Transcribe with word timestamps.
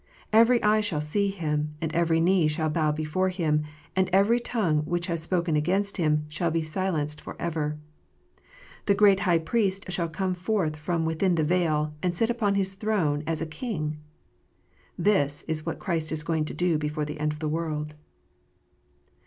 Every 0.33 0.63
eye 0.63 0.81
shall 0.81 0.99
see 0.99 1.27
Him, 1.29 1.75
and 1.79 1.93
every 1.93 2.19
knee 2.19 2.47
shall 2.47 2.69
bow 2.71 2.91
before 2.91 3.29
Him, 3.29 3.61
and 3.95 4.09
every 4.09 4.39
tongue 4.39 4.79
which 4.85 5.05
has 5.05 5.21
spoken 5.21 5.55
against 5.55 5.97
Him 5.97 6.25
shall 6.27 6.49
be 6.49 6.63
silenced 6.63 7.21
for 7.21 7.35
ever. 7.39 7.77
The 8.87 8.95
great 8.95 9.19
High 9.19 9.37
Priest 9.37 9.91
shall 9.91 10.09
come 10.09 10.33
forth 10.33 10.75
from 10.75 11.05
within 11.05 11.35
the 11.35 11.43
veil, 11.43 11.93
and 12.01 12.15
sit 12.15 12.31
upon 12.31 12.55
His 12.55 12.73
throne 12.73 13.23
as 13.27 13.43
a 13.43 13.45
King. 13.45 13.99
This 14.97 15.43
is 15.43 15.67
what 15.67 15.77
Christ 15.77 16.11
is 16.11 16.23
going 16.23 16.45
to 16.45 16.53
do 16.55 16.79
before 16.79 17.05
the 17.05 17.19
end 17.19 17.31
of 17.31 17.37
the 17.37 17.47
world. 17.47 17.93